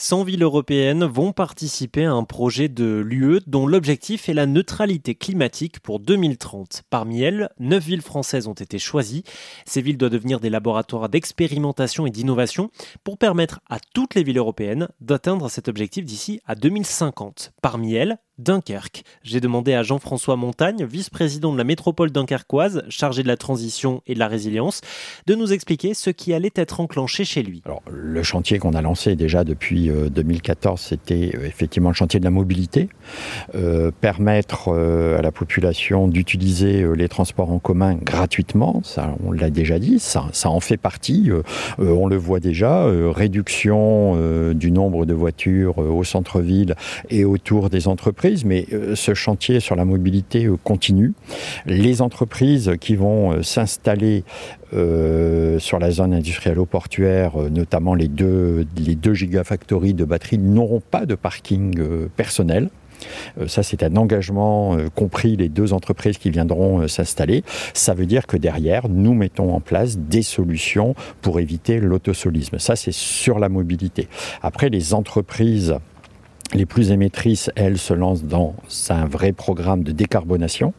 100 0.00 0.22
villes 0.22 0.44
européennes 0.44 1.04
vont 1.04 1.32
participer 1.32 2.04
à 2.04 2.12
un 2.12 2.22
projet 2.22 2.68
de 2.68 3.02
l'UE 3.04 3.40
dont 3.48 3.66
l'objectif 3.66 4.28
est 4.28 4.32
la 4.32 4.46
neutralité 4.46 5.16
climatique 5.16 5.80
pour 5.80 5.98
2030. 5.98 6.84
Parmi 6.88 7.20
elles, 7.20 7.48
9 7.58 7.84
villes 7.84 8.02
françaises 8.02 8.46
ont 8.46 8.52
été 8.52 8.78
choisies. 8.78 9.24
Ces 9.66 9.82
villes 9.82 9.98
doivent 9.98 10.12
devenir 10.12 10.38
des 10.38 10.50
laboratoires 10.50 11.08
d'expérimentation 11.08 12.06
et 12.06 12.12
d'innovation 12.12 12.70
pour 13.02 13.18
permettre 13.18 13.58
à 13.68 13.80
toutes 13.92 14.14
les 14.14 14.22
villes 14.22 14.38
européennes 14.38 14.86
d'atteindre 15.00 15.48
cet 15.48 15.66
objectif 15.66 16.04
d'ici 16.04 16.40
à 16.46 16.54
2050. 16.54 17.50
Parmi 17.60 17.94
elles, 17.94 18.18
Dunkerque. 18.38 19.02
J'ai 19.24 19.40
demandé 19.40 19.74
à 19.74 19.82
Jean-François 19.82 20.36
Montagne, 20.36 20.86
vice-président 20.88 21.52
de 21.52 21.58
la 21.58 21.64
métropole 21.64 22.12
dunkerquoise, 22.12 22.84
chargé 22.88 23.24
de 23.24 23.28
la 23.28 23.36
transition 23.36 24.00
et 24.06 24.14
de 24.14 24.18
la 24.20 24.28
résilience, 24.28 24.80
de 25.26 25.34
nous 25.34 25.52
expliquer 25.52 25.92
ce 25.92 26.10
qui 26.10 26.32
allait 26.32 26.52
être 26.54 26.80
enclenché 26.80 27.24
chez 27.24 27.42
lui. 27.42 27.62
Alors, 27.64 27.82
le 27.90 28.22
chantier 28.22 28.58
qu'on 28.58 28.74
a 28.74 28.82
lancé 28.82 29.16
déjà 29.16 29.42
depuis 29.42 29.90
2014, 29.90 30.80
euh, 30.80 30.88
c'était 30.88 31.36
euh, 31.36 31.46
effectivement 31.46 31.90
le 31.90 31.94
chantier 31.94 32.20
de 32.20 32.24
la 32.24 32.30
mobilité. 32.30 32.88
Euh, 33.56 33.90
permettre 34.00 34.68
à 34.68 35.22
la 35.22 35.32
population 35.32 36.08
d'utiliser 36.08 36.86
les 36.94 37.08
transports 37.08 37.50
en 37.50 37.58
commun 37.58 37.94
gratuitement, 37.94 38.80
ça 38.84 39.16
on 39.24 39.32
l'a 39.32 39.50
déjà 39.50 39.78
dit, 39.78 39.98
ça, 39.98 40.26
ça, 40.32 40.50
en 40.50 40.60
fait 40.60 40.76
partie. 40.76 41.30
on 41.78 42.06
le 42.06 42.16
voit 42.16 42.40
déjà, 42.40 42.84
réduction 43.10 44.52
du 44.52 44.70
nombre 44.70 45.06
de 45.06 45.14
voitures 45.14 45.78
au 45.78 46.04
centre-ville 46.04 46.74
et 47.10 47.24
autour 47.24 47.70
des 47.70 47.88
entreprises 47.88 48.27
mais 48.44 48.66
euh, 48.72 48.94
ce 48.94 49.14
chantier 49.14 49.60
sur 49.60 49.76
la 49.76 49.84
mobilité 49.84 50.46
euh, 50.46 50.56
continue. 50.62 51.12
Les 51.66 52.02
entreprises 52.02 52.72
qui 52.80 52.96
vont 52.96 53.32
euh, 53.32 53.42
s'installer 53.42 54.24
sur 54.70 55.78
la 55.78 55.90
zone 55.90 56.12
industrielle 56.12 56.58
portuaire, 56.70 57.38
notamment 57.50 57.94
les 57.94 58.06
deux 58.06 58.66
gigafactories 59.14 59.94
de 59.94 60.04
batteries, 60.04 60.36
n'auront 60.36 60.82
pas 60.82 61.06
de 61.06 61.14
parking 61.14 61.82
personnel. 62.16 62.68
Ça, 63.46 63.62
c'est 63.62 63.82
un 63.82 63.96
engagement 63.96 64.76
compris 64.94 65.36
les 65.36 65.48
deux 65.48 65.72
entreprises 65.72 66.18
qui 66.18 66.28
viendront 66.28 66.86
s'installer. 66.86 67.44
Ça 67.72 67.94
veut 67.94 68.04
dire 68.04 68.26
que 68.26 68.36
derrière, 68.36 68.90
nous 68.90 69.14
mettons 69.14 69.54
en 69.54 69.60
place 69.60 69.96
des 69.96 70.20
solutions 70.20 70.94
pour 71.22 71.40
éviter 71.40 71.80
l'autosolisme. 71.80 72.58
Ça, 72.58 72.76
c'est 72.76 72.92
sur 72.92 73.38
la 73.38 73.48
mobilité. 73.48 74.06
Après, 74.42 74.68
les 74.68 74.92
entreprises 74.92 75.78
les 76.54 76.66
plus 76.66 76.90
émettrices, 76.90 77.50
elles, 77.56 77.78
se 77.78 77.92
lancent 77.92 78.24
dans 78.24 78.54
un 78.88 79.04
vrai 79.04 79.32
programme 79.32 79.82
de 79.82 79.92
décarbonation, 79.92 80.72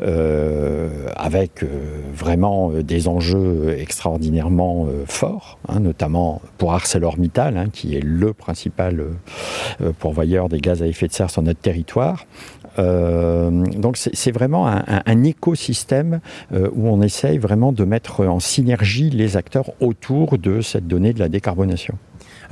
euh, 0.00 1.08
avec 1.16 1.62
euh, 1.62 1.66
vraiment 2.14 2.70
euh, 2.70 2.82
des 2.82 3.08
enjeux 3.08 3.76
extraordinairement 3.78 4.86
forts, 5.06 5.58
hein, 5.68 5.80
notamment 5.80 6.42
pour 6.58 6.74
ArcelorMittal, 6.74 7.56
hein, 7.56 7.66
qui 7.72 7.96
est 7.96 8.04
le 8.04 8.32
principal 8.32 9.04
pourvoyeur 9.98 10.48
des 10.48 10.60
gaz 10.60 10.82
à 10.82 10.86
effet 10.86 11.08
de 11.08 11.12
serre 11.12 11.30
sur 11.30 11.42
notre 11.42 11.60
territoire. 11.60 12.26
donc 12.76 13.96
c'est 13.96 14.30
vraiment 14.30 14.68
un, 14.68 14.84
un 14.86 15.22
écosystème 15.24 16.20
où 16.52 16.88
on 16.88 17.02
essaye 17.02 17.38
vraiment 17.38 17.72
de 17.72 17.84
mettre 17.84 18.26
en 18.26 18.40
synergie 18.40 19.10
les 19.10 19.36
acteurs 19.36 19.70
autour 19.80 20.38
de 20.38 20.60
cette 20.60 20.86
donnée 20.86 21.12
de 21.12 21.18
la 21.18 21.28
décarbonation. 21.28 21.96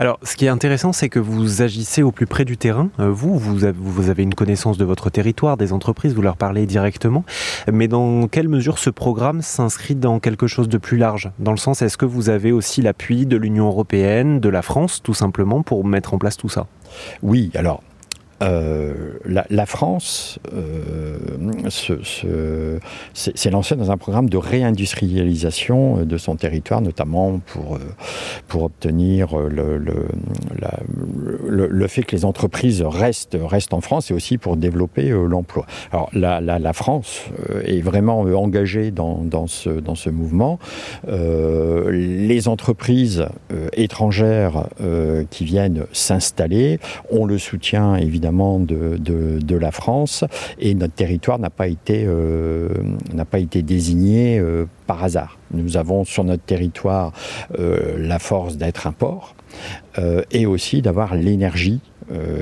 Alors, 0.01 0.21
ce 0.23 0.37
qui 0.37 0.47
est 0.47 0.49
intéressant, 0.49 0.93
c'est 0.93 1.09
que 1.09 1.19
vous 1.19 1.61
agissez 1.61 2.05
au 2.05 2.13
plus 2.13 2.27
près 2.27 2.45
du 2.45 2.57
terrain. 2.57 2.89
Euh, 3.01 3.11
vous, 3.11 3.37
vous 3.37 3.65
avez, 3.65 4.23
une 4.23 4.35
connaissance 4.35 4.79
de 4.79 4.85
votre 4.85 5.11
territoire, 5.11 5.57
des 5.57 5.73
entreprises, 5.73 6.15
vous 6.15 6.23
leur 6.23 6.37
parlez 6.37 6.67
directement. 6.67 7.25
Mais 7.71 7.89
dans 7.89 8.29
quelle 8.29 8.49
mesure 8.49 8.79
ce 8.79 8.91
programme 8.91 9.43
s'inscrit 9.43 9.97
dans 9.97 10.21
quelque 10.21 10.47
chose 10.47 10.69
de 10.69 10.79
plus 10.79 10.99
large? 10.99 11.33
Dans 11.41 11.51
le 11.51 11.57
sens, 11.57 11.83
est-ce 11.83 11.97
que 11.97 12.07
vous 12.07 12.31
avez 12.31 12.53
aussi 12.53 12.81
l'appui 12.81 13.27
de 13.27 13.37
l'Union 13.37 13.67
européenne, 13.67 14.39
de 14.39 14.49
la 14.49 14.63
France, 14.63 15.03
tout 15.03 15.15
simplement, 15.15 15.63
pour 15.63 15.85
mettre 15.85 16.15
en 16.15 16.19
place 16.19 16.37
tout 16.37 16.49
ça? 16.49 16.69
Oui, 17.23 17.51
alors 17.57 17.83
euh, 18.43 19.19
la, 19.25 19.67
France 19.67 20.39
euh, 20.55 21.19
s'est 23.15 23.51
lancée 23.51 23.75
dans 23.75 23.91
un 23.91 23.97
programme 23.97 24.29
de 24.29 24.37
réindustrialisation 24.37 26.05
de 26.05 26.19
son 26.19 26.37
territoire, 26.37 26.81
notamment 26.81 27.41
pour, 27.41 27.75
euh, 27.77 27.81
pour 28.47 28.63
obtenir 28.63 29.37
le, 29.37 30.07
fait 31.89 32.03
que 32.05 32.15
les 32.15 32.25
entreprises 32.25 32.83
restent, 32.83 33.37
restent 33.41 33.75
en 33.75 33.81
France 33.81 34.11
et 34.11 34.15
aussi 34.15 34.39
pour 34.39 34.57
développer 34.57 35.09
l'emploi. 35.09 35.67
Alors 35.91 36.09
la, 36.13 36.41
la, 36.41 36.73
France 36.73 37.25
est 37.65 37.81
vraiment 37.81 38.21
engagée 38.21 38.91
dans, 38.91 39.23
dans, 39.25 39.47
ce, 39.47 39.71
dans 39.71 39.95
ce 39.95 40.11
mouvement. 40.11 40.59
les 41.09 42.49
entreprises 42.49 43.27
étrangères 43.73 44.69
qui 45.31 45.45
viennent 45.45 45.87
s'installer 45.93 46.79
ont 47.11 47.25
le 47.25 47.39
soutien 47.39 47.97
évidemment 47.97 48.28
de, 48.33 49.57
la 49.57 49.71
France 49.71 50.25
et 50.59 50.75
notre 50.75 50.95
territoire 50.95 51.39
n'a 51.39 51.51
pas 51.51 51.69
été, 51.69 52.05
euh, 52.07 52.69
n'a 53.13 53.25
pas 53.25 53.39
été 53.39 53.63
désigné 53.63 54.39
euh, 54.39 54.67
par 54.87 55.03
hasard. 55.03 55.39
Nous 55.53 55.77
avons 55.77 56.05
sur 56.05 56.25
notre 56.25 56.45
territoire 56.45 57.13
euh, 57.59 57.97
la 57.99 58.19
force 58.19 58.57
d'être 58.57 58.87
un 58.87 58.93
port 58.93 59.35
et 60.31 60.47
aussi 60.47 60.83
d'avoir 60.83 61.17
l'énergie 61.17 61.81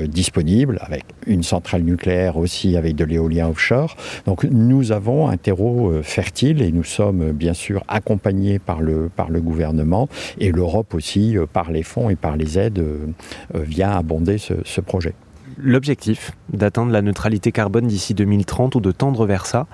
disponible, 0.07 0.77
avec 0.81 1.05
une 1.25 1.41
centrale 1.41 1.81
nucléaire 1.81 2.37
aussi, 2.37 2.77
avec 2.77 2.95
de 2.95 3.03
l'éolien 3.03 3.47
offshore. 3.47 3.95
Donc 4.27 4.43
nous 4.43 4.91
avons 4.91 5.27
un 5.27 5.37
terreau 5.37 5.91
fertile 6.03 6.61
et 6.61 6.71
nous 6.71 6.83
sommes 6.83 7.31
bien 7.31 7.53
sûr 7.53 7.83
accompagnés 7.87 8.59
par 8.59 8.81
le, 8.81 9.09
par 9.09 9.29
le 9.29 9.41
gouvernement 9.41 10.07
et 10.37 10.51
l'Europe 10.51 10.93
aussi 10.93 11.35
par 11.51 11.71
les 11.71 11.83
fonds 11.83 12.09
et 12.09 12.15
par 12.15 12.37
les 12.37 12.59
aides 12.59 12.83
vient 13.55 13.91
abonder 13.91 14.37
ce 14.37 14.81
projet 14.81 15.15
l'objectif 15.57 16.31
d'atteindre 16.51 16.91
la 16.91 17.01
neutralité 17.01 17.51
carbone 17.51 17.87
d'ici 17.87 18.13
2030 18.13 18.75
ou 18.75 18.79
de 18.79 18.91
tendre 18.91 19.25
vers 19.25 19.45
ça, 19.45 19.67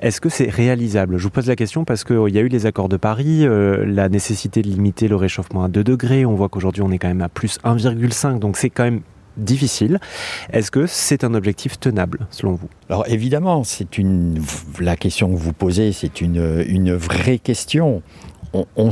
est-ce 0.00 0.20
que 0.20 0.28
c'est 0.28 0.50
réalisable? 0.50 1.18
Je 1.18 1.24
vous 1.24 1.30
pose 1.30 1.46
la 1.46 1.56
question 1.56 1.84
parce 1.84 2.04
qu'il 2.04 2.28
y 2.28 2.38
a 2.38 2.42
eu 2.42 2.48
les 2.48 2.66
accords 2.66 2.88
de 2.88 2.96
Paris, 2.96 3.46
euh, 3.46 3.84
la 3.86 4.08
nécessité 4.08 4.62
de 4.62 4.68
limiter 4.68 5.08
le 5.08 5.16
réchauffement 5.16 5.64
à 5.64 5.68
2 5.68 5.84
degrés, 5.84 6.26
on 6.26 6.34
voit 6.34 6.48
qu'aujourd'hui 6.48 6.82
on 6.82 6.90
est 6.90 6.98
quand 6.98 7.08
même 7.08 7.22
à 7.22 7.28
plus 7.28 7.58
1,5, 7.64 8.38
donc 8.38 8.56
c'est 8.56 8.70
quand 8.70 8.84
même 8.84 9.00
difficile. 9.36 10.00
Est-ce 10.52 10.70
que 10.70 10.86
c'est 10.86 11.24
un 11.24 11.34
objectif 11.34 11.78
tenable 11.78 12.26
selon 12.30 12.52
vous? 12.52 12.68
Alors 12.88 13.04
évidemment, 13.08 13.64
c'est 13.64 13.98
une 13.98 14.42
la 14.80 14.96
question 14.96 15.30
que 15.30 15.36
vous 15.36 15.52
posez, 15.52 15.92
c'est 15.92 16.20
une, 16.20 16.64
une 16.66 16.94
vraie 16.94 17.38
question. 17.38 18.02
On, 18.52 18.66
on, 18.76 18.90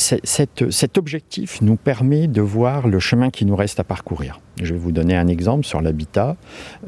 cet 0.00 0.98
objectif 0.98 1.60
nous 1.60 1.76
permet 1.76 2.26
de 2.26 2.40
voir 2.40 2.88
le 2.88 2.98
chemin 2.98 3.30
qui 3.30 3.44
nous 3.44 3.56
reste 3.56 3.80
à 3.80 3.84
parcourir. 3.84 4.40
Je 4.60 4.72
vais 4.72 4.78
vous 4.78 4.92
donner 4.92 5.16
un 5.16 5.28
exemple 5.28 5.64
sur 5.64 5.80
l'habitat. 5.80 6.36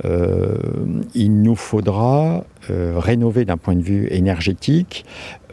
Euh, 0.05 0.57
il 1.15 1.43
nous 1.43 1.55
faudra 1.55 2.45
euh, 2.71 2.95
rénover 2.99 3.45
d'un 3.45 3.57
point 3.57 3.77
de 3.77 3.83
vue 3.83 4.09
énergétique 4.11 5.05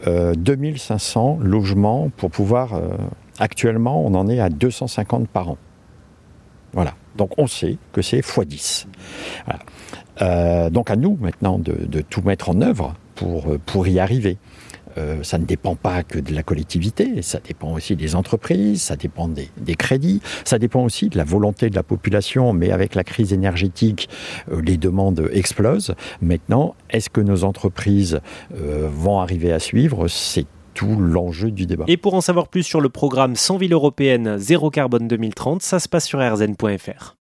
2500 0.06 1.38
euh, 1.40 1.44
logements 1.44 2.10
pour 2.16 2.30
pouvoir... 2.30 2.80
actuellement, 3.38 4.04
on 4.04 4.14
en 4.14 4.28
est 4.28 4.40
à 4.40 4.48
250 4.48 5.28
par 5.28 5.50
an. 5.50 5.58
Voilà. 6.72 6.94
Donc 7.16 7.38
on 7.38 7.46
sait 7.46 7.76
que 7.92 8.00
c'est 8.00 8.20
x10. 8.20 8.86
donc 10.70 10.90
à 10.90 10.96
nous 10.96 11.18
maintenant 11.20 11.58
de, 11.58 12.00
tout 12.00 12.22
mettre 12.22 12.48
en 12.48 12.60
œuvre 12.62 12.94
pour 13.14 13.88
y 13.88 13.98
arriver. 13.98 14.38
Euh, 15.00 15.22
ça 15.22 15.38
ne 15.38 15.44
dépend 15.44 15.74
pas 15.74 16.02
que 16.02 16.18
de 16.18 16.34
la 16.34 16.42
collectivité, 16.42 17.22
ça 17.22 17.40
dépend 17.46 17.72
aussi 17.72 17.96
des 17.96 18.14
entreprises, 18.14 18.82
ça 18.82 18.96
dépend 18.96 19.28
des, 19.28 19.74
crédits, 19.74 20.20
ça 20.44 20.58
dépend 20.58 20.84
aussi 20.84 21.08
de 21.08 21.16
la 21.16 21.24
volonté 21.24 21.70
de 21.70 21.74
la 21.74 21.82
population, 21.82 22.52
mais 22.52 22.70
avec 22.70 22.94
la 22.94 23.04
crise 23.04 23.32
énergétique, 23.32 24.08
euh, 24.50 24.60
les 24.60 24.76
demandes 24.76 25.28
explosent. 25.32 25.94
Maintenant, 26.20 26.74
est-ce 26.90 27.08
que 27.10 27.20
nos 27.20 27.44
entreprises 27.44 28.20
euh, 28.54 28.88
vont 28.92 29.20
arriver 29.20 29.52
à 29.52 29.58
suivre? 29.58 30.08
C'est 30.08 30.46
tout 30.74 30.96
l'enjeu 30.96 31.50
du 31.50 31.66
débat. 31.66 31.84
Et 31.88 31.96
pour 31.96 32.14
en 32.14 32.20
savoir 32.20 32.48
plus 32.48 32.62
sur 32.62 32.80
le 32.80 32.88
programme 32.88 33.36
100 33.36 33.58
villes 33.58 33.72
européennes, 33.72 34.38
zéro 34.38 34.70
carbone 34.70 35.08
2030, 35.08 35.62
ça 35.62 35.80
se 35.80 35.88
passe 35.88 36.06
sur 36.06 36.20
rzn.fr. 36.20 37.16